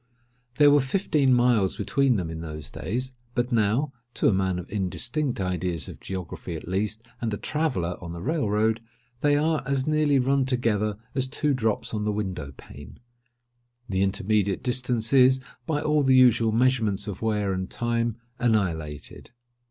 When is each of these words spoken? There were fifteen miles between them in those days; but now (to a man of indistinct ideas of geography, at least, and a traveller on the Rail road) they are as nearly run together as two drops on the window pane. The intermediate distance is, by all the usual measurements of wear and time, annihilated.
There 0.55 0.71
were 0.71 0.81
fifteen 0.81 1.31
miles 1.31 1.77
between 1.77 2.15
them 2.15 2.31
in 2.31 2.41
those 2.41 2.71
days; 2.71 3.13
but 3.35 3.51
now 3.51 3.93
(to 4.15 4.27
a 4.27 4.33
man 4.33 4.57
of 4.57 4.67
indistinct 4.71 5.39
ideas 5.39 5.87
of 5.87 5.99
geography, 5.99 6.55
at 6.55 6.67
least, 6.67 7.03
and 7.21 7.31
a 7.31 7.37
traveller 7.37 7.99
on 8.01 8.11
the 8.11 8.21
Rail 8.23 8.49
road) 8.49 8.81
they 9.19 9.37
are 9.37 9.61
as 9.63 9.85
nearly 9.85 10.17
run 10.17 10.47
together 10.47 10.97
as 11.13 11.27
two 11.27 11.53
drops 11.53 11.93
on 11.93 12.03
the 12.03 12.11
window 12.11 12.51
pane. 12.57 12.97
The 13.87 14.01
intermediate 14.01 14.63
distance 14.63 15.13
is, 15.13 15.39
by 15.67 15.83
all 15.83 16.01
the 16.01 16.15
usual 16.15 16.51
measurements 16.51 17.07
of 17.07 17.21
wear 17.21 17.53
and 17.53 17.69
time, 17.69 18.17
annihilated. 18.39 19.29